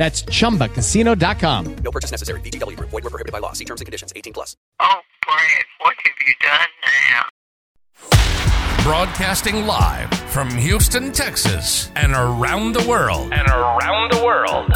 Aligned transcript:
That's 0.00 0.22
chumbacasino.com. 0.22 1.76
No 1.84 1.90
purchase 1.90 2.10
necessary. 2.10 2.40
VGW 2.40 2.74
Group. 2.74 2.88
Void 2.88 3.04
were 3.04 3.10
prohibited 3.10 3.32
by 3.32 3.38
law. 3.38 3.52
See 3.52 3.66
terms 3.66 3.82
and 3.82 3.86
conditions. 3.86 4.14
18 4.16 4.32
plus. 4.32 4.56
Oh, 4.80 5.00
Brad, 5.26 5.64
what 5.80 5.94
have 6.02 6.14
you 6.26 6.32
done 6.40 6.70
now? 7.12 8.82
Broadcasting 8.82 9.66
live 9.66 10.08
from 10.30 10.48
Houston, 10.56 11.12
Texas, 11.12 11.90
and 11.96 12.12
around 12.12 12.72
the 12.72 12.88
world. 12.88 13.30
And 13.30 13.46
around 13.48 14.12
the 14.12 14.24
world. 14.24 14.70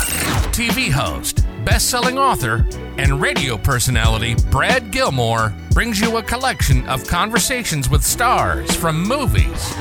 TV 0.52 0.90
host, 0.90 1.46
best-selling 1.64 2.18
author, 2.18 2.66
and 2.98 3.18
radio 3.18 3.56
personality 3.56 4.34
Brad 4.50 4.90
Gilmore 4.90 5.54
brings 5.70 5.98
you 6.02 6.18
a 6.18 6.22
collection 6.22 6.86
of 6.86 7.08
conversations 7.08 7.88
with 7.88 8.04
stars 8.04 8.76
from 8.76 9.02
movies, 9.02 9.74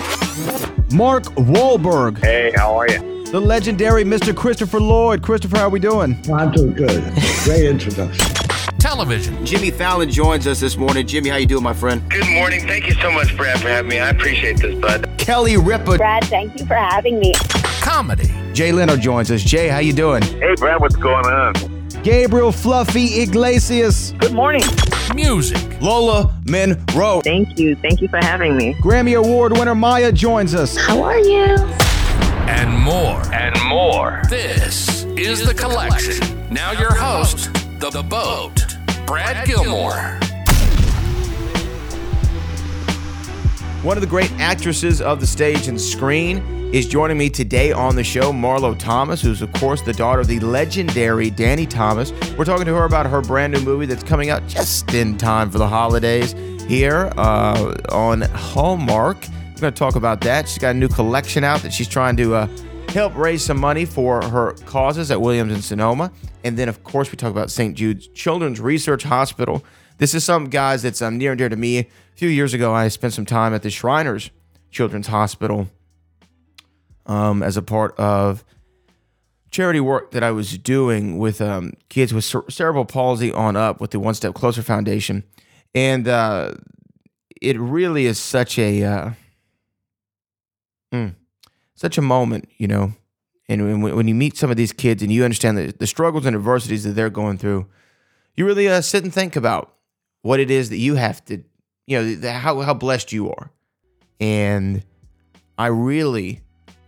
Mark 0.93 1.23
Wahlberg, 1.35 2.17
Hey, 2.19 2.53
how 2.55 2.79
are 2.79 2.89
you? 2.89 3.12
The 3.33 3.41
legendary 3.41 4.03
Mr. 4.03 4.35
Christopher 4.35 4.79
Lloyd. 4.79 5.23
Christopher, 5.23 5.57
how 5.57 5.63
are 5.63 5.69
we 5.69 5.79
doing? 5.79 6.15
I'm 6.31 6.51
doing 6.51 6.73
good. 6.73 7.03
Great 7.43 7.65
introduction. 7.65 8.23
television, 8.77 9.43
Jimmy 9.43 9.71
Fallon 9.71 10.11
joins 10.11 10.45
us 10.45 10.59
this 10.59 10.77
morning. 10.77 11.07
Jimmy, 11.07 11.29
how 11.29 11.37
you 11.37 11.47
doing, 11.47 11.63
my 11.63 11.73
friend? 11.73 12.07
Good 12.11 12.29
morning. 12.29 12.67
Thank 12.67 12.85
you 12.87 12.93
so 13.01 13.11
much, 13.11 13.35
Brad, 13.35 13.59
for 13.59 13.69
having 13.69 13.89
me. 13.89 13.97
I 13.99 14.11
appreciate 14.11 14.57
this, 14.57 14.79
bud. 14.79 15.09
Kelly 15.17 15.57
Ripa. 15.57 15.97
Brad, 15.97 16.23
thank 16.25 16.59
you 16.59 16.67
for 16.67 16.75
having 16.75 17.17
me. 17.17 17.33
comedy, 17.81 18.29
Jay 18.53 18.71
Leno 18.71 18.95
joins 18.95 19.31
us. 19.31 19.41
Jay, 19.41 19.67
how 19.67 19.79
you 19.79 19.93
doing? 19.93 20.21
Hey, 20.21 20.53
Brad, 20.57 20.79
what's 20.79 20.95
going 20.95 21.25
on? 21.25 21.53
Gabriel 22.03 22.51
Fluffy 22.51 23.21
Iglesias, 23.21 24.13
Good 24.19 24.33
morning. 24.33 24.61
music, 25.15 25.81
Lola 25.81 26.39
Monroe. 26.45 27.21
Thank 27.21 27.57
you. 27.57 27.75
Thank 27.77 27.99
you 27.99 28.09
for 28.09 28.17
having 28.17 28.55
me. 28.57 28.75
Grammy 28.75 29.17
Award 29.17 29.57
winner 29.57 29.73
Maya 29.73 30.11
joins 30.11 30.53
us. 30.53 30.77
How 30.77 31.01
are 31.01 31.17
you? 31.17 31.57
And 32.47 32.77
more. 32.77 33.21
And 33.33 33.55
more. 33.67 34.21
This 34.29 35.03
is 35.17 35.45
The 35.45 35.53
Collection. 35.53 36.49
Now 36.49 36.71
your 36.71 36.93
host, 36.93 37.53
The 37.79 38.03
Boat, 38.03 38.77
Brad 39.05 39.47
Gilmore. 39.47 40.19
One 43.83 43.97
of 43.97 44.01
the 44.01 44.07
great 44.07 44.31
actresses 44.33 45.01
of 45.01 45.19
the 45.19 45.27
stage 45.27 45.67
and 45.67 45.79
screen 45.79 46.41
is 46.73 46.87
joining 46.87 47.17
me 47.17 47.29
today 47.29 47.71
on 47.71 47.95
the 47.95 48.03
show, 48.03 48.31
Marlo 48.31 48.77
Thomas, 48.77 49.21
who's, 49.21 49.41
of 49.41 49.51
course, 49.53 49.81
the 49.81 49.93
daughter 49.93 50.21
of 50.21 50.27
the 50.27 50.39
legendary 50.39 51.29
Danny 51.29 51.65
Thomas. 51.65 52.11
We're 52.37 52.45
talking 52.45 52.65
to 52.65 52.73
her 52.75 52.85
about 52.85 53.05
her 53.05 53.21
brand 53.21 53.53
new 53.53 53.61
movie 53.61 53.85
that's 53.85 54.03
coming 54.03 54.29
out 54.29 54.47
just 54.47 54.93
in 54.93 55.17
time 55.17 55.49
for 55.49 55.59
the 55.59 55.67
holidays 55.67 56.33
here 56.67 57.11
uh, 57.17 57.75
on 57.91 58.21
Hallmark. 58.21 59.27
Going 59.63 59.73
to 59.73 59.79
talk 59.79 59.95
about 59.95 60.19
that. 60.21 60.49
She's 60.49 60.57
got 60.57 60.71
a 60.71 60.77
new 60.77 60.89
collection 60.89 61.45
out 61.45 61.61
that 61.61 61.71
she's 61.71 61.87
trying 61.87 62.17
to 62.17 62.35
uh, 62.35 62.47
help 62.89 63.15
raise 63.15 63.45
some 63.45 63.57
money 63.57 63.85
for 63.85 64.21
her 64.21 64.51
causes 64.65 65.09
at 65.09 65.21
Williams 65.21 65.53
and 65.53 65.63
Sonoma. 65.63 66.11
And 66.43 66.57
then, 66.57 66.67
of 66.67 66.83
course, 66.83 67.13
we 67.13 67.15
talk 67.15 67.31
about 67.31 67.49
St. 67.49 67.73
Jude's 67.73 68.09
Children's 68.09 68.59
Research 68.59 69.03
Hospital. 69.03 69.63
This 69.99 70.13
is 70.13 70.25
some 70.25 70.49
guys 70.49 70.81
that's 70.81 71.01
um, 71.01 71.17
near 71.17 71.31
and 71.31 71.37
dear 71.37 71.47
to 71.47 71.55
me. 71.55 71.77
A 71.79 71.87
few 72.15 72.27
years 72.27 72.53
ago, 72.53 72.73
I 72.73 72.89
spent 72.89 73.13
some 73.13 73.25
time 73.25 73.53
at 73.53 73.61
the 73.61 73.69
Shriners 73.69 74.31
Children's 74.69 75.07
Hospital 75.07 75.69
um, 77.05 77.41
as 77.41 77.55
a 77.55 77.61
part 77.61 77.97
of 77.97 78.43
charity 79.49 79.79
work 79.79 80.11
that 80.11 80.23
I 80.23 80.31
was 80.31 80.57
doing 80.57 81.19
with 81.19 81.39
um, 81.39 81.71
kids 81.87 82.13
with 82.13 82.25
cer- 82.25 82.49
cerebral 82.49 82.83
palsy 82.83 83.31
on 83.31 83.55
up 83.55 83.79
with 83.79 83.91
the 83.91 83.99
One 84.01 84.13
Step 84.13 84.33
Closer 84.33 84.61
Foundation. 84.61 85.23
And 85.73 86.05
uh, 86.09 86.55
it 87.41 87.57
really 87.57 88.07
is 88.07 88.19
such 88.19 88.59
a 88.59 88.83
uh, 88.83 89.11
mm, 90.93 91.15
such 91.75 91.97
a 91.97 92.01
moment, 92.01 92.47
you 92.57 92.67
know. 92.67 92.93
And 93.49 93.83
when, 93.83 93.95
when 93.95 94.07
you 94.07 94.15
meet 94.15 94.37
some 94.37 94.49
of 94.49 94.57
these 94.57 94.71
kids 94.71 95.03
and 95.03 95.11
you 95.11 95.23
understand 95.23 95.57
the, 95.57 95.73
the 95.77 95.87
struggles 95.87 96.25
and 96.25 96.35
adversities 96.35 96.83
that 96.85 96.91
they're 96.91 97.09
going 97.09 97.37
through, 97.37 97.67
you 98.35 98.45
really 98.45 98.69
uh, 98.69 98.81
sit 98.81 99.03
and 99.03 99.13
think 99.13 99.35
about 99.35 99.75
what 100.21 100.39
it 100.39 100.49
is 100.49 100.69
that 100.69 100.77
you 100.77 100.95
have 100.95 101.23
to, 101.25 101.43
you 101.85 101.97
know, 101.97 102.15
the, 102.15 102.31
how, 102.31 102.61
how 102.61 102.73
blessed 102.73 103.11
you 103.11 103.29
are. 103.31 103.51
And 104.19 104.83
I 105.57 105.67
really, 105.67 106.41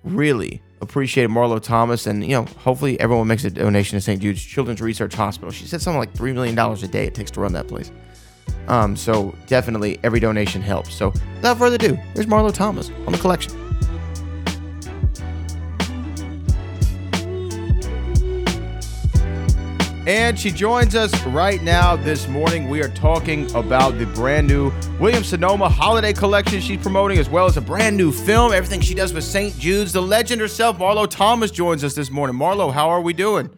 really 0.04 0.62
appreciate 0.82 1.30
Marlo 1.30 1.62
Thomas. 1.62 2.08
And, 2.08 2.24
you 2.24 2.32
know, 2.32 2.46
hopefully 2.60 2.98
everyone 3.00 3.28
makes 3.28 3.44
a 3.44 3.52
donation 3.52 3.98
to 3.98 4.02
St. 4.02 4.22
Jude's 4.22 4.42
Children's 4.42 4.82
Research 4.82 5.14
Hospital. 5.14 5.52
She 5.52 5.66
said 5.66 5.82
something 5.82 6.00
like 6.00 6.14
$3 6.14 6.34
million 6.34 6.58
a 6.58 6.88
day 6.88 7.06
it 7.06 7.14
takes 7.14 7.32
to 7.32 7.42
run 7.42 7.54
that 7.54 7.68
place. 7.68 7.92
Um, 8.68 8.96
so 8.96 9.36
definitely 9.48 10.00
every 10.04 10.20
donation 10.20 10.62
helps. 10.62 10.94
So 10.94 11.10
without 11.36 11.58
further 11.58 11.76
ado, 11.76 11.96
here's 12.14 12.28
Marlo 12.28 12.54
Thomas 12.54 12.90
on 13.06 13.12
the 13.12 13.18
collection. 13.18 13.65
And 20.08 20.38
she 20.38 20.52
joins 20.52 20.94
us 20.94 21.12
right 21.26 21.64
now 21.64 21.96
this 21.96 22.28
morning. 22.28 22.70
We 22.70 22.80
are 22.84 22.90
talking 22.90 23.50
about 23.56 23.98
the 23.98 24.06
brand 24.06 24.46
new 24.46 24.72
Williams 25.00 25.30
Sonoma 25.30 25.68
holiday 25.68 26.14
collection 26.14 26.62
she's 26.62 26.80
promoting, 26.80 27.18
as 27.18 27.28
well 27.28 27.48
as 27.48 27.58
a 27.58 27.62
brand 27.62 27.98
new 27.98 28.12
film, 28.12 28.54
everything 28.54 28.82
she 28.82 28.94
does 28.94 29.14
with 29.14 29.24
St. 29.24 29.58
Jude's. 29.58 29.94
The 29.94 30.02
legend 30.04 30.42
herself, 30.42 30.78
Marlo 30.78 31.10
Thomas, 31.10 31.50
joins 31.50 31.84
us 31.84 31.96
this 31.96 32.12
morning. 32.12 32.36
Marlo, 32.36 32.72
how 32.72 32.88
are 32.88 33.02
we 33.02 33.14
doing? 33.14 33.50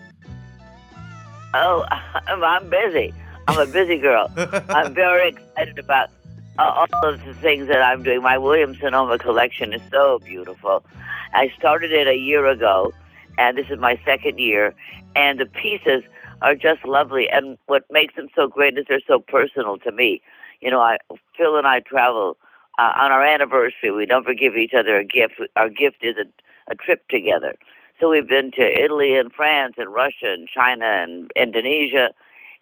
Oh, 1.54 1.86
I'm 2.28 2.70
busy. 2.70 3.14
I'm 3.50 3.60
a 3.60 3.70
busy 3.70 3.98
girl. 3.98 4.32
I'm 4.70 4.94
very 4.94 5.30
excited 5.30 5.78
about 5.78 6.12
uh, 6.58 6.62
all 6.64 7.10
of 7.10 7.26
the 7.26 7.34
things 7.34 7.68
that 7.68 7.82
I'm 7.82 8.04
doing. 8.04 8.22
My 8.22 8.38
Williams 8.38 8.80
Sonoma 8.80 9.18
collection 9.18 9.74
is 9.74 9.82
so 9.92 10.20
beautiful. 10.20 10.86
I 11.34 11.52
started 11.58 11.92
it 11.92 12.08
a 12.08 12.16
year 12.16 12.46
ago, 12.48 12.94
and 13.38 13.58
this 13.58 13.70
is 13.70 13.80
my 13.80 14.00
second 14.06 14.40
year, 14.40 14.74
and 15.14 15.42
the 15.42 15.46
pieces 15.46 16.04
are 16.42 16.56
just 16.56 16.86
lovely. 16.86 17.30
And 17.30 17.58
what 17.68 17.84
makes 17.92 18.16
them 18.16 18.28
so 18.36 18.48
great 18.48 18.78
is 18.78 18.86
they're 18.88 19.00
so 19.08 19.20
personal 19.20 19.78
to 19.80 19.92
me. 19.92 20.22
You 20.62 20.72
know, 20.72 20.82
I 20.82 20.98
Phil 21.38 21.58
and 21.58 21.68
I 21.68 21.80
travel 21.82 22.38
uh, 22.80 22.92
on 22.96 23.12
our 23.12 23.24
anniversary. 23.24 23.92
We 23.92 24.06
don't 24.06 24.26
forgive 24.26 24.56
each 24.56 24.74
other 24.74 24.98
a 24.98 25.06
gift. 25.06 25.36
Our 25.56 25.70
gift 25.70 25.98
is 26.02 26.16
a, 26.18 26.72
a 26.72 26.76
trip 26.76 27.08
together. 27.10 27.56
So 28.00 28.10
we've 28.10 28.28
been 28.28 28.52
to 28.52 28.84
Italy 28.84 29.16
and 29.18 29.32
France 29.34 29.76
and 29.78 29.92
Russia 29.94 30.34
and 30.34 30.48
China 30.48 30.86
and 30.86 31.32
Indonesia, 31.36 32.12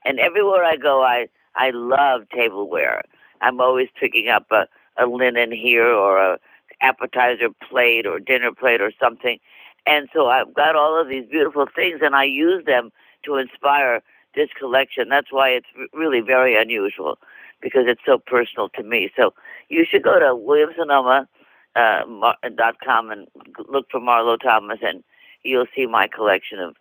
and 0.06 0.20
everywhere 0.20 0.64
I 0.64 0.78
go, 0.78 1.04
I 1.04 1.28
I 1.56 1.72
love 1.72 2.22
tableware. 2.34 3.04
I'm 3.42 3.60
always 3.60 3.90
picking 4.00 4.30
up 4.30 4.46
a, 4.52 4.68
a 4.98 5.06
linen 5.08 5.52
here 5.52 5.88
or 5.88 6.18
a 6.18 6.40
appetizer 6.82 7.50
plate 7.70 8.06
or 8.06 8.20
dinner 8.20 8.54
plate 8.54 8.82
or 8.82 8.92
something, 9.00 9.40
and 9.86 10.08
so 10.14 10.28
I've 10.28 10.54
got 10.54 10.76
all 10.78 11.00
of 11.00 11.10
these 11.10 11.26
beautiful 11.30 11.68
things, 11.74 12.00
and 12.02 12.16
I 12.16 12.24
use 12.24 12.64
them 12.66 12.92
to 13.26 13.38
inspire 13.38 14.02
this 14.36 14.50
collection. 14.58 15.10
That's 15.10 15.32
why 15.32 15.50
it's 15.50 15.68
really 15.94 16.22
very 16.22 16.60
unusual 16.60 17.18
because 17.62 17.86
it's 17.88 18.02
so 18.06 18.18
personal 18.18 18.70
to 18.70 18.84
me. 18.84 19.10
So 19.16 19.34
you 19.70 19.86
should 19.90 20.04
go 20.04 20.20
to 20.20 20.36
williamsonoma 20.36 21.28
uh, 21.76 22.34
and 22.44 23.28
look 23.68 23.90
for 23.92 24.00
Marlo 24.00 24.40
Thomas, 24.40 24.80
and 24.82 25.04
you'll 25.44 25.68
see 25.76 25.86
my 25.86 26.08
collection 26.08 26.60
of 26.60 26.76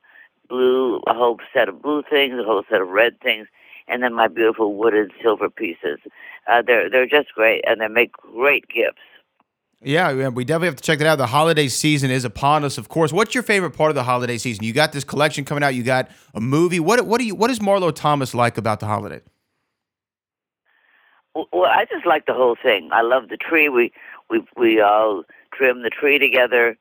blue, 0.48 1.00
a 1.06 1.14
whole 1.14 1.38
set 1.52 1.68
of 1.68 1.82
blue 1.82 2.02
things, 2.08 2.34
a 2.38 2.44
whole 2.44 2.64
set 2.68 2.80
of 2.80 2.88
red 2.88 3.20
things, 3.20 3.48
and 3.88 4.02
then 4.02 4.14
my 4.14 4.28
beautiful 4.28 4.74
wooded 4.74 5.12
silver 5.22 5.50
pieces. 5.50 5.98
Uh, 6.46 6.62
they're 6.62 6.88
they're 6.90 7.06
just 7.06 7.34
great, 7.34 7.64
and 7.66 7.80
they 7.80 7.88
make 7.88 8.12
great 8.12 8.68
gifts. 8.68 9.00
Yeah, 9.84 10.30
we 10.30 10.44
definitely 10.46 10.68
have 10.68 10.76
to 10.76 10.82
check 10.82 10.98
that 11.00 11.06
out. 11.06 11.18
The 11.18 11.26
holiday 11.26 11.68
season 11.68 12.10
is 12.10 12.24
upon 12.24 12.64
us, 12.64 12.78
of 12.78 12.88
course. 12.88 13.12
What's 13.12 13.34
your 13.34 13.42
favorite 13.42 13.72
part 13.72 13.90
of 13.90 13.94
the 13.94 14.02
holiday 14.02 14.38
season? 14.38 14.64
You 14.64 14.72
got 14.72 14.92
this 14.92 15.04
collection 15.04 15.44
coming 15.44 15.62
out. 15.62 15.74
You 15.74 15.82
got 15.82 16.10
a 16.32 16.40
movie. 16.40 16.80
What 16.80 17.06
what 17.06 17.18
do 17.18 17.26
you 17.26 17.34
what 17.34 17.50
is 17.50 17.58
Marlo 17.58 17.94
Thomas 17.94 18.34
like 18.34 18.56
about 18.56 18.80
the 18.80 18.86
holiday? 18.86 19.20
Well, 21.34 21.66
I 21.66 21.84
just 21.90 22.06
like 22.06 22.24
the 22.24 22.32
whole 22.32 22.56
thing. 22.60 22.88
I 22.92 23.02
love 23.02 23.28
the 23.28 23.36
tree. 23.36 23.68
We 23.68 23.92
we 24.30 24.42
we 24.56 24.80
all 24.80 25.24
trim 25.52 25.82
the 25.82 25.90
tree 25.90 26.18
together. 26.18 26.78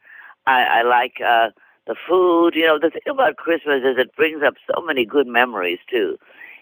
I, 0.47 0.63
I 0.63 0.81
like 0.83 1.15
uh, 1.19 1.49
the 1.87 1.95
food. 2.07 2.55
You 2.55 2.67
know, 2.67 2.79
the 2.79 2.89
thing 2.89 3.01
about 3.09 3.35
Christmas 3.35 3.81
is 3.83 3.97
it 3.97 4.15
brings 4.15 4.43
up 4.43 4.55
so 4.73 4.81
many 4.81 5.05
good 5.05 5.27
memories 5.27 5.79
too. 5.89 6.17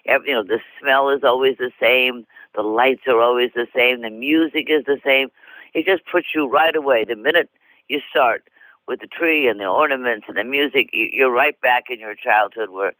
Every, 0.08 0.30
you 0.30 0.34
know, 0.34 0.44
the 0.44 0.60
smell 0.80 1.10
is 1.10 1.24
always 1.24 1.58
the 1.58 1.72
same. 1.80 2.26
The 2.56 2.64
lights 2.64 3.04
are 3.08 3.22
always 3.22 3.52
the 3.54 3.68
same. 3.76 4.02
The 4.02 4.10
music 4.10 4.68
is 4.70 4.86
the 4.86 4.98
same. 5.06 5.30
It 5.74 5.86
just 5.86 6.04
puts 6.06 6.28
you 6.36 6.50
right 6.50 6.76
away. 6.76 7.06
The 7.06 7.16
minute 7.16 7.50
you 7.88 8.00
start 8.10 8.48
with 8.88 9.00
the 9.00 9.08
tree 9.08 9.48
and 9.48 9.60
the 9.60 9.66
ornaments 9.66 10.26
and 10.28 10.38
the 10.38 10.44
music, 10.44 10.90
you, 10.94 11.10
you're 11.12 11.32
right 11.32 11.60
back 11.62 11.86
in 11.90 12.00
your 12.00 12.16
childhood 12.16 12.70
where, 12.70 12.94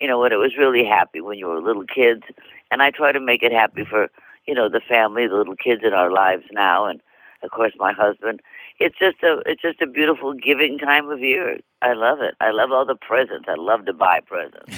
you 0.00 0.06
know, 0.06 0.20
when 0.20 0.32
it 0.32 0.36
was 0.36 0.56
really 0.56 0.84
happy 0.84 1.20
when 1.20 1.38
you 1.38 1.46
were 1.46 1.60
little 1.60 1.84
kids. 1.84 2.22
And 2.70 2.82
I 2.82 2.90
try 2.90 3.12
to 3.12 3.20
make 3.20 3.42
it 3.42 3.52
happy 3.52 3.84
for, 3.84 4.08
you 4.46 4.54
know, 4.54 4.68
the 4.68 4.80
family, 4.80 5.26
the 5.26 5.34
little 5.34 5.56
kids 5.56 5.82
in 5.84 5.92
our 5.92 6.10
lives 6.10 6.44
now, 6.52 6.86
and 6.86 7.00
of 7.42 7.50
course 7.50 7.72
my 7.76 7.92
husband. 7.92 8.40
It's 8.78 8.98
just 8.98 9.22
a, 9.22 9.42
it's 9.46 9.62
just 9.62 9.80
a 9.80 9.86
beautiful 9.86 10.32
giving 10.32 10.78
time 10.78 11.08
of 11.10 11.20
year. 11.20 11.58
I 11.82 11.92
love 11.92 12.20
it. 12.20 12.34
I 12.40 12.50
love 12.50 12.70
all 12.72 12.86
the 12.86 12.94
presents. 12.94 13.46
I 13.48 13.54
love 13.56 13.84
to 13.86 13.92
buy 13.92 14.20
presents. 14.20 14.72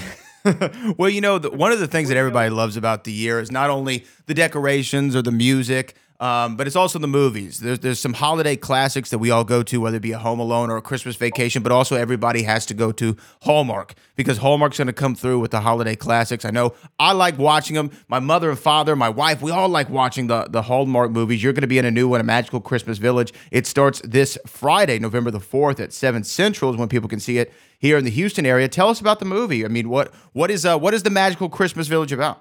well, 0.98 1.08
you 1.08 1.20
know, 1.20 1.38
the, 1.38 1.50
one 1.50 1.72
of 1.72 1.78
the 1.78 1.86
things 1.86 2.08
that 2.08 2.16
everybody 2.16 2.50
loves 2.50 2.76
about 2.76 3.04
the 3.04 3.12
year 3.12 3.40
is 3.40 3.50
not 3.50 3.70
only 3.70 4.04
the 4.26 4.34
decorations 4.34 5.16
or 5.16 5.22
the 5.22 5.32
music, 5.32 5.94
um, 6.20 6.56
but 6.56 6.66
it's 6.68 6.76
also 6.76 6.98
the 6.98 7.08
movies. 7.08 7.58
There's 7.58 7.80
there's 7.80 7.98
some 7.98 8.12
holiday 8.12 8.54
classics 8.54 9.10
that 9.10 9.18
we 9.18 9.30
all 9.30 9.42
go 9.42 9.62
to, 9.64 9.80
whether 9.80 9.96
it 9.96 10.02
be 10.02 10.12
a 10.12 10.18
Home 10.18 10.38
Alone 10.38 10.70
or 10.70 10.76
a 10.76 10.82
Christmas 10.82 11.16
Vacation. 11.16 11.62
But 11.62 11.72
also 11.72 11.96
everybody 11.96 12.44
has 12.44 12.64
to 12.66 12.74
go 12.74 12.92
to 12.92 13.16
Hallmark 13.42 13.94
because 14.14 14.38
Hallmark's 14.38 14.78
going 14.78 14.86
to 14.86 14.92
come 14.92 15.16
through 15.16 15.40
with 15.40 15.50
the 15.50 15.60
holiday 15.60 15.96
classics. 15.96 16.44
I 16.44 16.50
know 16.50 16.74
I 17.00 17.12
like 17.12 17.36
watching 17.36 17.74
them. 17.74 17.90
My 18.06 18.20
mother 18.20 18.48
and 18.48 18.58
father, 18.58 18.94
my 18.94 19.08
wife, 19.08 19.42
we 19.42 19.50
all 19.50 19.68
like 19.68 19.90
watching 19.90 20.28
the 20.28 20.44
the 20.44 20.62
Hallmark 20.62 21.10
movies. 21.10 21.42
You're 21.42 21.52
going 21.52 21.62
to 21.62 21.66
be 21.68 21.78
in 21.78 21.84
a 21.84 21.90
new 21.90 22.06
one, 22.06 22.20
A 22.20 22.24
Magical 22.24 22.60
Christmas 22.60 22.98
Village. 22.98 23.32
It 23.50 23.66
starts 23.66 24.00
this 24.04 24.38
Friday, 24.46 25.00
November 25.00 25.32
the 25.32 25.40
fourth 25.40 25.80
at 25.80 25.92
seven 25.92 26.22
Central 26.22 26.70
is 26.70 26.76
when 26.76 26.88
people 26.88 27.08
can 27.08 27.20
see 27.20 27.38
it 27.38 27.52
here 27.78 27.98
in 27.98 28.04
the 28.04 28.10
Houston 28.10 28.46
area. 28.46 28.68
Tell 28.68 28.88
us 28.88 29.00
about 29.00 29.18
the 29.18 29.24
movie. 29.24 29.64
I 29.64 29.68
mean, 29.68 29.88
what 29.88 30.14
what 30.32 30.50
is 30.50 30.64
uh, 30.64 30.78
what 30.78 30.94
is 30.94 31.02
the 31.02 31.10
Magical 31.10 31.48
Christmas 31.48 31.88
Village 31.88 32.12
about? 32.12 32.40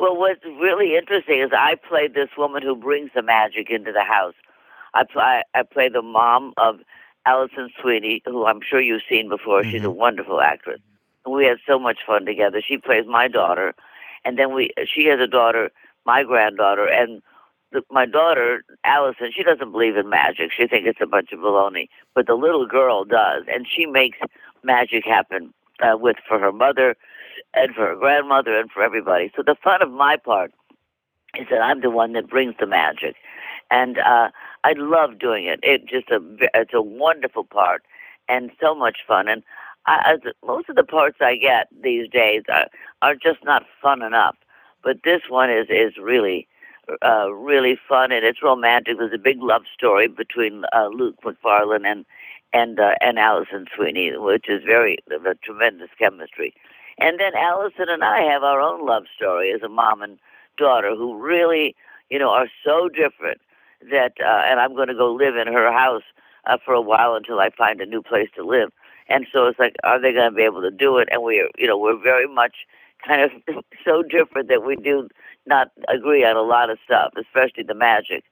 Well, 0.00 0.16
what's 0.16 0.44
really 0.44 0.96
interesting 0.96 1.40
is 1.40 1.50
I 1.52 1.74
played 1.74 2.14
this 2.14 2.30
woman 2.36 2.62
who 2.62 2.76
brings 2.76 3.10
the 3.14 3.22
magic 3.22 3.68
into 3.70 3.92
the 3.92 4.04
house. 4.04 4.34
I 4.94 5.04
play 5.04 5.42
I 5.54 5.62
play 5.64 5.88
the 5.88 6.02
mom 6.02 6.54
of 6.56 6.80
Alison 7.26 7.70
Sweeney, 7.80 8.22
who 8.24 8.46
I'm 8.46 8.60
sure 8.60 8.80
you've 8.80 9.02
seen 9.08 9.28
before. 9.28 9.62
Mm-hmm. 9.62 9.70
She's 9.70 9.84
a 9.84 9.90
wonderful 9.90 10.40
actress. 10.40 10.80
And 11.24 11.34
we 11.34 11.44
had 11.44 11.58
so 11.66 11.78
much 11.78 11.98
fun 12.06 12.24
together. 12.24 12.62
She 12.66 12.78
plays 12.78 13.06
my 13.06 13.28
daughter, 13.28 13.74
and 14.24 14.38
then 14.38 14.54
we 14.54 14.70
she 14.86 15.06
has 15.06 15.20
a 15.20 15.26
daughter, 15.26 15.70
my 16.06 16.22
granddaughter, 16.22 16.86
and 16.86 17.20
the, 17.72 17.82
my 17.90 18.06
daughter 18.06 18.62
Alison. 18.84 19.32
She 19.34 19.42
doesn't 19.42 19.72
believe 19.72 19.96
in 19.96 20.08
magic. 20.08 20.52
She 20.52 20.68
thinks 20.68 20.88
it's 20.88 21.00
a 21.02 21.06
bunch 21.06 21.32
of 21.32 21.40
baloney. 21.40 21.88
But 22.14 22.28
the 22.28 22.34
little 22.34 22.66
girl 22.66 23.04
does, 23.04 23.44
and 23.52 23.66
she 23.68 23.84
makes 23.84 24.18
magic 24.62 25.04
happen 25.04 25.52
uh, 25.80 25.98
with 25.98 26.16
for 26.26 26.38
her 26.38 26.52
mother 26.52 26.96
and 27.58 27.74
for 27.74 27.86
her 27.86 27.96
grandmother 27.96 28.58
and 28.58 28.70
for 28.70 28.82
everybody. 28.82 29.30
So 29.36 29.42
the 29.42 29.56
fun 29.62 29.82
of 29.82 29.90
my 29.90 30.16
part 30.16 30.52
is 31.38 31.46
that 31.50 31.60
I'm 31.60 31.80
the 31.80 31.90
one 31.90 32.12
that 32.14 32.28
brings 32.28 32.54
the 32.58 32.66
magic, 32.66 33.16
and 33.70 33.98
uh, 33.98 34.30
I 34.64 34.72
love 34.76 35.18
doing 35.18 35.46
it. 35.46 35.60
It 35.62 35.86
just 35.86 36.10
a 36.10 36.20
it's 36.54 36.74
a 36.74 36.82
wonderful 36.82 37.44
part 37.44 37.82
and 38.28 38.50
so 38.60 38.74
much 38.74 38.98
fun. 39.06 39.28
And 39.28 39.42
I, 39.86 40.14
as 40.14 40.32
most 40.46 40.68
of 40.68 40.76
the 40.76 40.84
parts 40.84 41.18
I 41.20 41.36
get 41.36 41.68
these 41.82 42.08
days 42.08 42.42
are 42.48 42.66
are 43.02 43.14
just 43.14 43.44
not 43.44 43.64
fun 43.82 44.02
enough. 44.02 44.36
But 44.82 44.98
this 45.04 45.22
one 45.28 45.50
is 45.50 45.66
is 45.70 45.96
really 46.00 46.48
uh, 47.02 47.30
really 47.32 47.78
fun 47.88 48.12
and 48.12 48.24
it's 48.24 48.42
romantic. 48.42 48.98
There's 48.98 49.12
a 49.12 49.18
big 49.18 49.42
love 49.42 49.62
story 49.72 50.08
between 50.08 50.64
uh, 50.74 50.88
Luke 50.88 51.16
Macfarlane 51.24 51.84
and 51.86 52.04
and 52.52 52.80
uh, 52.80 52.94
and 53.00 53.18
Alison 53.18 53.66
Sweeney, 53.74 54.12
which 54.16 54.48
is 54.48 54.62
very 54.64 54.98
a 55.10 55.34
tremendous 55.42 55.90
chemistry. 55.98 56.54
And 56.98 57.18
then 57.20 57.32
Alison 57.36 57.88
and 57.88 58.02
I 58.02 58.22
have 58.22 58.42
our 58.42 58.60
own 58.60 58.84
love 58.84 59.04
story 59.14 59.52
as 59.52 59.62
a 59.62 59.68
mom 59.68 60.02
and 60.02 60.18
daughter 60.56 60.94
who 60.96 61.16
really, 61.16 61.76
you 62.10 62.18
know, 62.18 62.30
are 62.30 62.48
so 62.64 62.88
different 62.88 63.40
that, 63.90 64.14
uh, 64.20 64.42
and 64.46 64.58
I'm 64.58 64.74
going 64.74 64.88
to 64.88 64.94
go 64.94 65.12
live 65.12 65.36
in 65.36 65.52
her 65.52 65.72
house 65.72 66.02
uh, 66.46 66.58
for 66.64 66.74
a 66.74 66.80
while 66.80 67.14
until 67.14 67.38
I 67.38 67.50
find 67.50 67.80
a 67.80 67.86
new 67.86 68.02
place 68.02 68.28
to 68.34 68.44
live. 68.44 68.70
And 69.08 69.26
so 69.32 69.46
it's 69.46 69.58
like, 69.58 69.76
are 69.84 70.00
they 70.00 70.12
going 70.12 70.30
to 70.30 70.36
be 70.36 70.42
able 70.42 70.62
to 70.62 70.70
do 70.70 70.98
it? 70.98 71.08
And 71.10 71.22
we're, 71.22 71.48
you 71.56 71.66
know, 71.66 71.78
we're 71.78 72.00
very 72.00 72.26
much 72.26 72.54
kind 73.06 73.22
of 73.22 73.30
so 73.84 74.02
different 74.02 74.48
that 74.48 74.64
we 74.64 74.74
do 74.74 75.08
not 75.46 75.70
agree 75.88 76.24
on 76.24 76.36
a 76.36 76.42
lot 76.42 76.68
of 76.68 76.78
stuff, 76.84 77.12
especially 77.16 77.62
the 77.62 77.74
magic. 77.74 78.24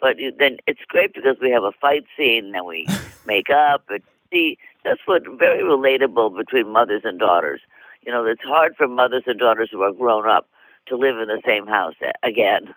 But 0.00 0.16
then 0.38 0.58
it's 0.66 0.80
great 0.88 1.14
because 1.14 1.36
we 1.40 1.50
have 1.50 1.62
a 1.62 1.72
fight 1.72 2.04
scene 2.16 2.52
and 2.54 2.66
we 2.66 2.86
make 3.26 3.48
up 3.48 3.84
and 3.88 4.02
see 4.30 4.58
that's 4.84 5.00
what 5.06 5.22
very 5.38 5.62
relatable 5.62 6.36
between 6.36 6.72
mothers 6.72 7.02
and 7.04 7.18
daughters 7.18 7.60
you 8.02 8.12
know, 8.12 8.24
it's 8.24 8.42
hard 8.42 8.74
for 8.76 8.88
mothers 8.88 9.24
and 9.26 9.38
daughters 9.38 9.68
who 9.72 9.82
are 9.82 9.92
grown 9.92 10.28
up 10.28 10.48
to 10.86 10.96
live 10.96 11.18
in 11.18 11.28
the 11.28 11.40
same 11.46 11.66
house 11.66 11.94
again. 12.22 12.74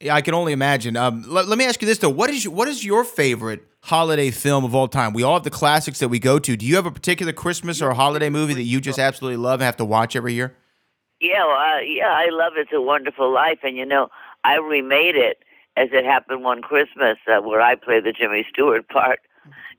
Yeah, 0.00 0.14
I 0.14 0.22
can 0.22 0.32
only 0.32 0.52
imagine. 0.52 0.96
Um, 0.96 1.24
let, 1.26 1.46
let, 1.46 1.58
me 1.58 1.66
ask 1.66 1.80
you 1.82 1.86
this 1.86 1.98
though: 1.98 2.08
what 2.08 2.30
is 2.30 2.48
what 2.48 2.68
is 2.68 2.84
your 2.84 3.04
favorite 3.04 3.62
holiday 3.82 4.30
film 4.30 4.64
of 4.64 4.74
all 4.74 4.88
time? 4.88 5.12
We 5.12 5.22
all 5.22 5.34
have 5.34 5.42
the 5.42 5.50
classics 5.50 5.98
that 5.98 6.08
we 6.08 6.18
go 6.18 6.38
to. 6.38 6.56
Do 6.56 6.64
you 6.64 6.76
have 6.76 6.86
a 6.86 6.90
particular 6.90 7.32
Christmas 7.32 7.82
or 7.82 7.92
holiday 7.92 8.30
movie 8.30 8.54
that 8.54 8.62
you 8.62 8.80
just 8.80 8.98
absolutely 8.98 9.36
love 9.36 9.60
and 9.60 9.66
have 9.66 9.76
to 9.76 9.84
watch 9.84 10.16
every 10.16 10.32
year? 10.32 10.56
Yeah, 11.20 11.44
well, 11.44 11.56
uh, 11.56 11.80
yeah, 11.80 12.08
I 12.08 12.28
love 12.30 12.54
It's 12.56 12.72
a 12.72 12.80
Wonderful 12.80 13.30
Life, 13.30 13.58
and 13.62 13.76
you 13.76 13.84
know, 13.84 14.08
I 14.42 14.56
remade 14.56 15.16
it 15.16 15.42
as 15.76 15.90
it 15.92 16.04
happened 16.06 16.44
one 16.44 16.62
Christmas, 16.62 17.18
uh, 17.30 17.42
where 17.42 17.60
I 17.60 17.74
play 17.74 18.00
the 18.00 18.12
Jimmy 18.12 18.46
Stewart 18.48 18.88
part, 18.88 19.20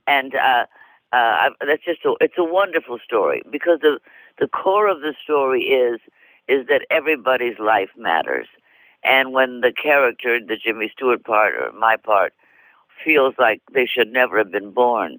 and 0.06 0.36
uh, 0.36 0.66
uh, 1.12 1.50
that's 1.66 1.84
just 1.84 2.04
a, 2.04 2.14
it's 2.20 2.38
a 2.38 2.44
wonderful 2.44 2.98
story 3.04 3.42
because 3.50 3.80
the 3.80 3.98
the 4.38 4.48
core 4.48 4.88
of 4.88 5.00
the 5.00 5.14
story 5.22 5.62
is 5.62 6.00
is 6.48 6.66
that 6.68 6.86
everybody's 6.90 7.58
life 7.58 7.90
matters. 7.96 8.46
And 9.04 9.32
when 9.32 9.60
the 9.60 9.72
character, 9.72 10.38
the 10.40 10.56
Jimmy 10.56 10.90
Stewart 10.94 11.24
part 11.24 11.54
or 11.54 11.72
my 11.72 11.96
part, 11.96 12.32
feels 13.04 13.34
like 13.38 13.60
they 13.72 13.86
should 13.86 14.12
never 14.12 14.38
have 14.38 14.50
been 14.50 14.70
born, 14.70 15.18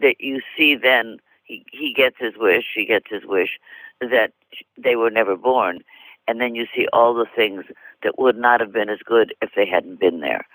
that 0.00 0.16
you 0.20 0.40
see 0.56 0.74
then 0.74 1.18
he, 1.44 1.64
he 1.72 1.92
gets 1.92 2.16
his 2.18 2.34
wish, 2.36 2.64
he 2.74 2.86
gets 2.86 3.06
his 3.10 3.24
wish 3.24 3.58
that 4.00 4.32
they 4.78 4.96
were 4.96 5.10
never 5.10 5.36
born. 5.36 5.80
And 6.28 6.40
then 6.40 6.54
you 6.54 6.66
see 6.74 6.86
all 6.92 7.14
the 7.14 7.26
things 7.34 7.64
that 8.02 8.18
would 8.18 8.36
not 8.36 8.60
have 8.60 8.72
been 8.72 8.88
as 8.88 9.00
good 9.04 9.34
if 9.42 9.50
they 9.56 9.66
hadn't 9.66 10.00
been 10.00 10.20
there. 10.20 10.46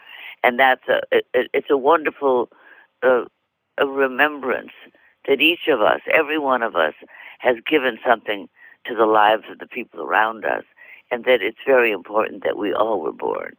And 0.44 0.60
that's 0.60 0.88
a, 0.88 1.02
it, 1.12 1.26
it's 1.34 1.70
a 1.70 1.78
wonderful 1.78 2.50
uh, 3.04 3.26
a 3.78 3.86
remembrance 3.86 4.72
that 5.28 5.42
each 5.42 5.68
of 5.68 5.82
us, 5.82 6.02
every 6.12 6.38
one 6.38 6.62
of 6.62 6.76
us, 6.76 6.94
has 7.40 7.58
given 7.70 7.98
something 8.06 8.48
to 8.86 8.96
the 8.96 9.06
lives 9.06 9.44
of 9.52 9.60
the 9.60 9.68
people 9.68 10.02
around 10.02 10.46
us, 10.46 10.64
and 11.12 11.26
that 11.26 11.42
it's 11.42 11.58
very 11.66 11.92
important 11.92 12.44
that 12.44 12.58
we 12.58 12.74
all 12.74 13.02
were 13.02 13.12
born. 13.12 13.56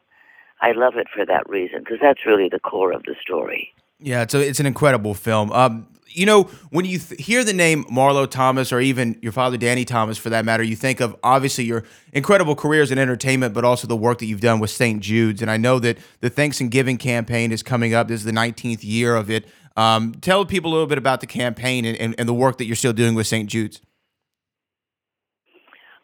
I 0.60 0.72
love 0.72 0.96
it 0.96 1.08
for 1.14 1.26
that 1.26 1.48
reason 1.48 1.80
because 1.80 1.98
that's 2.00 2.24
really 2.24 2.48
the 2.48 2.60
core 2.60 2.92
of 2.92 3.02
the 3.04 3.14
story. 3.20 3.72
Yeah, 3.98 4.22
it's 4.22 4.34
a, 4.34 4.40
it's 4.46 4.60
an 4.60 4.66
incredible 4.66 5.14
film. 5.14 5.52
Um, 5.52 5.88
you 6.08 6.24
know, 6.24 6.44
when 6.70 6.86
you 6.86 6.98
th- 6.98 7.20
hear 7.20 7.44
the 7.44 7.52
name 7.52 7.84
Marlo 7.84 8.28
Thomas, 8.28 8.72
or 8.72 8.80
even 8.80 9.18
your 9.20 9.32
father 9.32 9.58
Danny 9.58 9.84
Thomas, 9.84 10.16
for 10.16 10.30
that 10.30 10.44
matter, 10.44 10.62
you 10.62 10.76
think 10.76 11.00
of 11.00 11.14
obviously 11.22 11.64
your 11.64 11.84
incredible 12.12 12.54
careers 12.54 12.90
in 12.90 12.98
entertainment, 12.98 13.52
but 13.52 13.64
also 13.64 13.86
the 13.86 13.96
work 13.96 14.18
that 14.18 14.26
you've 14.26 14.40
done 14.40 14.58
with 14.58 14.70
St. 14.70 15.00
Jude's. 15.02 15.42
And 15.42 15.50
I 15.50 15.58
know 15.58 15.78
that 15.80 15.98
the 16.20 16.30
Thanks 16.30 16.60
and 16.60 16.70
Giving 16.70 16.96
campaign 16.96 17.52
is 17.52 17.62
coming 17.62 17.92
up. 17.92 18.08
This 18.08 18.20
is 18.20 18.24
the 18.24 18.32
19th 18.32 18.82
year 18.82 19.14
of 19.14 19.30
it. 19.30 19.46
Um, 19.76 20.12
tell 20.20 20.44
people 20.46 20.70
a 20.70 20.72
little 20.72 20.86
bit 20.86 20.98
about 20.98 21.20
the 21.20 21.26
campaign 21.26 21.84
and, 21.84 21.96
and, 21.98 22.14
and 22.18 22.28
the 22.28 22.34
work 22.34 22.58
that 22.58 22.64
you're 22.64 22.76
still 22.76 22.94
doing 22.94 23.14
with 23.14 23.26
St. 23.26 23.48
Jude's. 23.48 23.80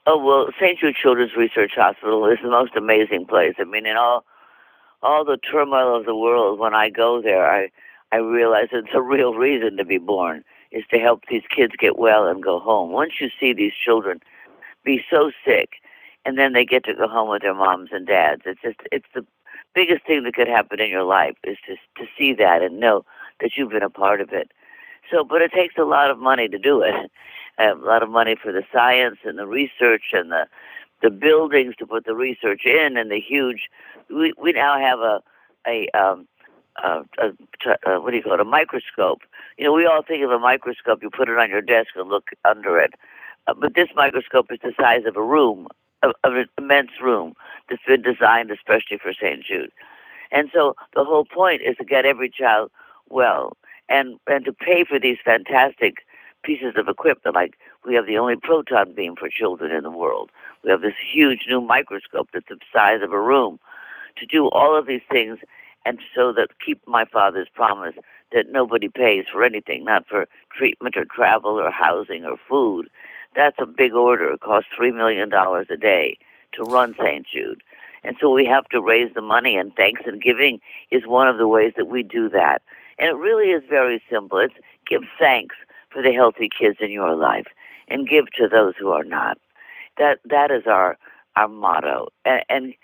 Oh 0.07 0.23
well, 0.23 0.49
St. 0.61 0.79
Jude 0.79 0.97
Children's 0.97 1.37
Research 1.37 1.73
Hospital 1.77 2.27
is 2.27 2.39
the 2.43 2.51
most 2.51 2.75
amazing 2.75 3.27
place. 3.27 3.55
I 3.59 3.65
mean, 3.65 3.87
in 3.87 3.97
all 3.97 4.25
all 5.01 5.25
the 5.25 5.37
turmoil 5.37 5.97
of 5.97 6.07
the 6.07 6.17
world, 6.17 6.59
when 6.59 6.75
I 6.75 6.91
go 6.91 7.23
there, 7.23 7.49
I 7.49 7.71
I 8.11 8.17
realize 8.17 8.69
it's 8.73 8.95
a 8.95 9.01
real 9.01 9.35
reason 9.35 9.77
to 9.77 9.85
be 9.85 9.99
born 9.99 10.45
is 10.73 10.85
to 10.91 10.99
help 10.99 11.23
these 11.29 11.45
kids 11.55 11.75
get 11.79 11.99
well 11.99 12.27
and 12.27 12.43
go 12.43 12.59
home. 12.59 12.91
Once 12.91 13.13
you 13.21 13.29
see 13.39 13.53
these 13.53 13.75
children 13.75 14.21
be 14.85 15.05
so 15.09 15.31
sick, 15.45 15.75
and 16.25 16.37
then 16.37 16.53
they 16.53 16.65
get 16.65 16.85
to 16.85 16.95
go 16.95 17.07
home 17.07 17.31
with 17.31 17.43
their 17.43 17.55
moms 17.55 17.91
and 17.93 18.07
dads, 18.07 18.43
it's 18.45 18.61
just 18.61 18.81
it's 18.91 19.07
the 19.15 19.25
biggest 19.73 20.05
thing 20.05 20.25
that 20.25 20.35
could 20.35 20.49
happen 20.49 20.81
in 20.81 20.91
your 20.91 21.05
life 21.05 21.37
is 21.45 21.59
to 21.67 21.77
to 21.97 22.11
see 22.19 22.35
that 22.35 22.61
and 22.61 22.81
know 22.81 23.05
that 23.41 23.53
you've 23.57 23.71
been 23.71 23.83
a 23.83 23.91
part 23.91 24.21
of 24.21 24.33
it. 24.33 24.51
So, 25.11 25.25
but 25.25 25.43
it 25.43 25.53
takes 25.53 25.75
a 25.79 25.85
lot 25.85 26.11
of 26.11 26.19
money 26.19 26.49
to 26.49 26.59
do 26.59 26.83
it. 26.83 26.95
a 27.59 27.75
lot 27.75 28.03
of 28.03 28.09
money 28.11 28.37
for 28.41 28.53
the 28.53 28.63
science 28.73 29.19
and 29.25 29.39
the 29.39 29.47
research 29.47 30.13
and 30.13 30.31
the 30.31 30.47
the 31.03 31.11
buildings 31.11 31.75
to 31.77 31.87
put 31.87 32.05
the 32.07 32.15
research 32.15 32.63
in 32.65 32.97
and 32.97 33.11
the 33.11 33.21
huge. 33.21 33.69
We 34.09 34.33
we 34.41 34.53
now 34.53 34.79
have 34.79 35.01
a 35.01 35.21
a 35.67 35.89
um, 35.91 36.29
a, 36.83 37.03
a, 37.19 38.01
what 38.01 38.11
do 38.11 38.17
you 38.17 38.23
call 38.23 38.35
it? 38.35 38.41
A 38.41 38.45
microscope. 38.45 39.21
You 39.59 39.67
know, 39.67 39.73
we 39.73 39.87
all 39.87 40.03
think 40.03 40.25
of 40.25 40.31
a 40.31 40.39
microscope. 40.39 41.03
You 41.03 41.11
put 41.11 41.29
it 41.29 41.39
on 41.39 41.51
your 41.51 41.61
desk 41.61 41.91
and 41.97 42.09
look 42.09 42.31
under 42.45 42.79
it, 42.81 42.95
uh, 43.47 43.55
but 43.55 43.75
this 43.75 43.89
microscope 43.95 44.51
is 44.51 44.59
the 44.63 44.73
size 44.81 45.03
of 45.07 45.17
a 45.17 45.23
room 45.23 45.69
of 46.03 46.15
an 46.25 46.47
immense 46.59 46.91
room 47.01 47.35
that's 47.69 47.83
been 47.87 48.03
designed 48.03 48.51
especially 48.51 48.99
for 48.99 49.13
St. 49.13 49.45
Jude. 49.45 49.71
And 50.33 50.51
so 50.53 50.75
the 50.95 51.05
whole 51.05 51.25
point 51.25 51.63
is 51.63 51.77
to 51.77 51.85
get 51.85 52.05
every 52.05 52.29
child 52.31 52.71
well 53.13 53.57
and, 53.89 54.19
and 54.27 54.45
to 54.45 54.53
pay 54.53 54.85
for 54.85 54.99
these 54.99 55.19
fantastic 55.25 55.99
pieces 56.43 56.75
of 56.77 56.89
equipment. 56.89 57.35
Like 57.35 57.59
we 57.87 57.95
have 57.95 58.07
the 58.07 58.19
only 58.19 58.37
proton 58.37 58.95
beam 58.95 59.17
for 59.17 59.29
children 59.29 59.71
in 59.71 59.83
the 59.83 59.91
world. 59.91 60.31
We 60.65 60.71
have 60.71 60.81
this 60.83 60.95
huge 61.13 61.47
new 61.49 61.61
microscope 61.61 62.31
that's 62.33 62.49
the 62.49 62.59
size 62.73 63.03
of 63.03 63.13
a 63.13 63.21
room. 63.21 63.59
To 64.17 64.27
do 64.27 64.49
all 64.49 64.77
of 64.77 64.87
these 64.87 65.01
things 65.11 65.39
and 65.85 65.99
so 66.15 66.33
that 66.33 66.49
keep 66.65 66.81
my 66.87 67.05
father's 67.05 67.49
promise 67.49 67.95
that 68.33 68.51
nobody 68.51 68.89
pays 68.89 69.25
for 69.31 69.43
anything, 69.43 69.85
not 69.85 70.07
for 70.07 70.27
treatment 70.57 70.97
or 70.97 71.05
travel 71.05 71.53
or 71.53 71.71
housing 71.71 72.25
or 72.25 72.37
food. 72.49 72.89
That's 73.35 73.57
a 73.59 73.67
big 73.67 73.95
order. 73.95 74.33
It 74.33 74.41
costs 74.41 74.71
$3 74.79 74.95
million 74.95 75.33
a 75.33 75.77
day 75.77 76.19
to 76.53 76.63
run 76.65 76.95
St. 76.99 77.27
Jude. 77.27 77.63
And 78.05 78.17
so 78.21 78.31
we 78.31 78.45
have 78.47 78.69
to 78.69 78.83
raise 78.83 79.15
the 79.15 79.23
money, 79.23 79.57
and 79.57 79.75
thanks 79.75 80.03
and 80.07 80.21
giving 80.21 80.61
is 80.91 81.07
one 81.07 81.29
of 81.29 81.39
the 81.39 81.49
ways 81.49 81.73
that 81.77 81.87
we 81.87 82.03
do 82.03 82.29
that. 82.31 82.63
And 83.03 83.11
it 83.11 83.17
really 83.17 83.51
is 83.51 83.65
very 83.69 84.01
simple. 84.09 84.39
It's 84.39 84.55
give 84.87 85.03
thanks 85.19 85.57
for 85.91 86.03
the 86.03 86.13
healthy 86.13 86.49
kids 86.49 86.77
in 86.79 86.93
your 86.93 87.17
life 87.17 87.49
and 87.89 88.09
give 88.09 88.31
to 88.37 88.47
those 88.47 88.75
who 88.79 88.93
are 88.93 89.03
not. 89.03 89.39
That 89.99 90.21
that 90.25 90.53
is 90.53 90.69
our 90.69 90.97
our 91.35 91.49
motto. 91.49 92.11
And 92.25 92.45
and, 92.49 92.75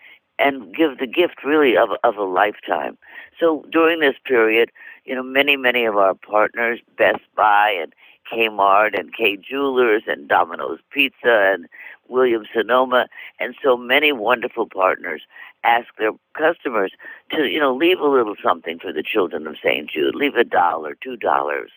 and 0.40 0.75
give 0.75 0.98
the 0.98 1.06
gift 1.06 1.44
really 1.44 1.76
of 1.76 1.90
of 2.02 2.16
a 2.16 2.25
lifetime. 2.25 2.98
So 3.38 3.64
during 3.70 4.00
this 4.00 4.16
period, 4.25 4.72
you 5.04 5.14
know, 5.14 5.22
many 5.22 5.56
many 5.56 5.84
of 5.84 5.96
our 5.96 6.14
partners, 6.14 6.80
Best 6.96 7.22
Buy 7.37 7.78
and 7.80 7.94
Kmart 8.28 8.98
and 8.98 9.14
Kay 9.14 9.37
Jewelers 9.37 10.02
and 10.08 10.26
Domino's 10.26 10.80
Pizza 10.90 11.52
and 11.54 11.68
Williams 12.08 12.48
Sonoma 12.52 13.06
and 13.38 13.54
so 13.62 13.76
many 13.76 14.10
wonderful 14.10 14.66
partners 14.66 15.22
ask 15.64 15.88
their 15.98 16.12
customers 16.36 16.92
to, 17.30 17.46
you 17.46 17.58
know, 17.58 17.74
leave 17.74 18.00
a 18.00 18.06
little 18.06 18.36
something 18.42 18.78
for 18.78 18.92
the 18.92 19.02
children 19.02 19.46
of 19.46 19.56
St. 19.62 19.90
Jude. 19.90 20.14
Leave 20.14 20.36
a 20.36 20.44
dollar, 20.44 20.96
two 21.02 21.16
dollars, 21.16 21.70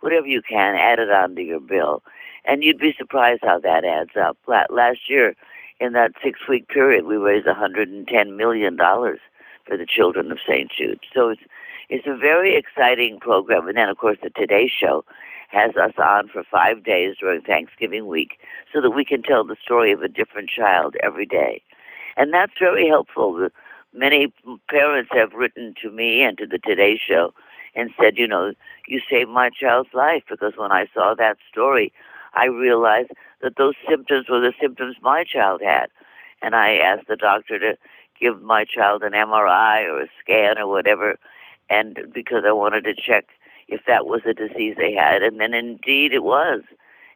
whatever 0.00 0.26
you 0.26 0.42
can, 0.42 0.74
add 0.74 0.98
it 0.98 1.10
onto 1.10 1.42
your 1.42 1.60
bill. 1.60 2.02
And 2.44 2.64
you'd 2.64 2.78
be 2.78 2.94
surprised 2.96 3.42
how 3.42 3.58
that 3.60 3.84
adds 3.84 4.16
up. 4.16 4.38
Last 4.46 5.08
year, 5.08 5.34
in 5.80 5.92
that 5.92 6.12
six 6.22 6.40
week 6.48 6.68
period, 6.68 7.04
we 7.04 7.16
raised 7.16 7.46
$110 7.46 8.36
million 8.36 8.76
for 8.76 9.76
the 9.76 9.86
children 9.86 10.32
of 10.32 10.38
St. 10.46 10.70
Jude. 10.70 11.00
So 11.14 11.30
it's, 11.30 11.42
it's 11.88 12.06
a 12.06 12.16
very 12.16 12.56
exciting 12.56 13.20
program. 13.20 13.68
And 13.68 13.76
then, 13.76 13.88
of 13.88 13.98
course, 13.98 14.18
the 14.22 14.30
Today 14.30 14.68
Show 14.68 15.04
has 15.48 15.76
us 15.76 15.92
on 15.98 16.28
for 16.28 16.42
five 16.44 16.84
days 16.84 17.16
during 17.18 17.40
Thanksgiving 17.42 18.06
week 18.06 18.38
so 18.72 18.80
that 18.80 18.90
we 18.90 19.04
can 19.04 19.22
tell 19.22 19.44
the 19.44 19.56
story 19.62 19.92
of 19.92 20.02
a 20.02 20.08
different 20.08 20.50
child 20.50 20.96
every 21.02 21.26
day. 21.26 21.62
And 22.18 22.34
that's 22.34 22.52
very 22.58 22.88
helpful. 22.88 23.48
Many 23.94 24.32
parents 24.68 25.10
have 25.12 25.32
written 25.32 25.72
to 25.80 25.90
me 25.90 26.22
and 26.22 26.36
to 26.38 26.46
the 26.46 26.58
Today 26.58 26.98
Show 26.98 27.32
and 27.76 27.90
said, 27.98 28.18
you 28.18 28.26
know, 28.26 28.52
you 28.88 29.00
saved 29.08 29.30
my 29.30 29.50
child's 29.50 29.94
life 29.94 30.24
because 30.28 30.54
when 30.56 30.72
I 30.72 30.88
saw 30.92 31.14
that 31.14 31.36
story, 31.50 31.92
I 32.34 32.46
realized 32.46 33.10
that 33.40 33.56
those 33.56 33.74
symptoms 33.88 34.28
were 34.28 34.40
the 34.40 34.52
symptoms 34.60 34.96
my 35.00 35.22
child 35.22 35.62
had. 35.64 35.86
And 36.42 36.56
I 36.56 36.74
asked 36.74 37.06
the 37.06 37.16
doctor 37.16 37.58
to 37.60 37.78
give 38.20 38.42
my 38.42 38.64
child 38.64 39.04
an 39.04 39.12
MRI 39.12 39.84
or 39.84 40.02
a 40.02 40.08
scan 40.20 40.58
or 40.58 40.66
whatever, 40.66 41.18
and 41.70 42.00
because 42.12 42.42
I 42.44 42.52
wanted 42.52 42.82
to 42.84 42.94
check 42.94 43.26
if 43.68 43.82
that 43.86 44.06
was 44.06 44.22
a 44.26 44.34
disease 44.34 44.74
they 44.76 44.92
had. 44.92 45.22
And 45.22 45.40
then 45.40 45.54
indeed 45.54 46.12
it 46.12 46.24
was. 46.24 46.62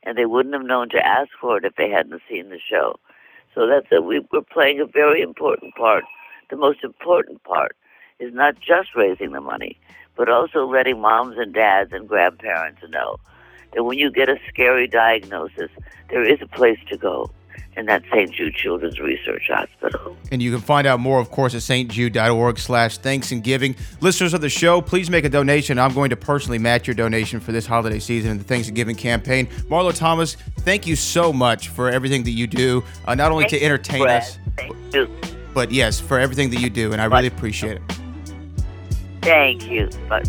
And 0.05 0.17
they 0.17 0.27
wouldn't 0.27 0.55
have 0.55 0.65
known 0.65 0.91
to 0.91 1.05
ask 1.05 1.31
for 1.41 1.57
it 1.57 1.65
if 1.65 1.75
they 1.75 1.91
hadn't 1.91 2.23
seen 2.29 2.51
the 2.51 2.59
show. 2.61 3.01
So 3.55 3.67
that's 3.67 3.87
a, 3.93 4.01
we, 4.01 4.27
we're 4.33 4.43
playing 4.43 4.81
a 4.81 4.87
very 4.87 5.23
important 5.23 5.75
part. 5.75 6.05
The 6.51 6.57
most 6.57 6.85
important 6.85 7.43
part 7.45 7.77
is 8.19 8.33
not 8.33 8.59
just 8.61 8.95
raising 8.95 9.33
the 9.33 9.41
money, 9.41 9.79
but 10.17 10.29
also 10.29 10.67
letting 10.67 11.01
moms 11.01 11.37
and 11.39 11.53
dads 11.53 11.93
and 11.93 12.09
grandparents 12.09 12.81
know 12.89 13.19
that 13.75 13.85
when 13.85 13.99
you 13.99 14.11
get 14.11 14.29
a 14.29 14.37
scary 14.49 14.87
diagnosis, 14.87 15.71
there 16.11 16.23
is 16.23 16.41
a 16.43 16.47
place 16.47 16.79
to 16.89 16.97
go 16.97 17.31
and 17.77 17.89
that's 17.89 18.05
St. 18.11 18.31
Jude 18.31 18.55
Children's 18.55 19.01
Research 19.01 19.49
Hospital. 19.49 20.17
And 20.31 20.43
you 20.43 20.53
can 20.53 20.61
find 20.61 20.87
out 20.87 21.01
more, 21.01 21.19
of 21.19 21.31
course, 21.31 21.55
at 21.55 21.61
stjude.org 21.63 22.59
slash 22.59 22.99
thanks 22.99 23.33
and 23.33 23.43
giving. 23.43 23.75
Listeners 24.01 24.35
of 24.35 24.41
the 24.41 24.49
show, 24.49 24.81
please 24.81 25.09
make 25.11 25.25
a 25.25 25.29
donation. 25.29 25.79
I'm 25.79 25.95
going 25.95 26.11
to 26.11 26.17
personally 26.17 26.59
match 26.59 26.87
your 26.87 26.95
donation 26.95 27.41
for 27.41 27.53
this 27.53 27.67
holiday 27.67 27.99
season 27.99 28.33
and 28.33 28.41
the 28.41 28.45
Thanksgiving 28.45 28.97
campaign. 28.97 29.47
Marlo 29.71 29.95
Thomas, 29.95 30.37
thank 30.61 30.87
you 30.87 30.97
so 30.97 31.33
much 31.33 31.69
for 31.69 31.89
everything 31.89 32.23
that 32.25 32.33
you 32.33 32.47
do, 32.47 32.85
uh, 33.07 33.15
not 33.15 33.33
only 33.33 33.45
thank 33.45 33.61
to 33.61 33.65
entertain 33.65 34.07
us, 34.07 34.39
but, 34.91 35.09
but 35.55 35.71
yes, 35.73 35.99
for 35.99 36.19
everything 36.19 36.51
that 36.51 36.61
you 36.61 36.71
do, 36.71 36.93
and 36.93 37.01
I 37.01 37.07
really 37.07 37.29
appreciate 37.29 37.77
it. 37.77 37.83
Thank 39.23 39.67
you. 39.71 39.89
But- 40.09 40.29